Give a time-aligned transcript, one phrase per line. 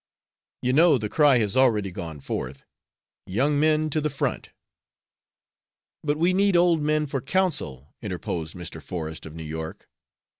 [0.63, 2.65] You know the cry has already gone forth,
[3.27, 4.49] 'Young men to the front.'"
[6.03, 8.81] "But we need old men for counsel," interposed Mr.
[8.81, 9.87] Forest, of New York.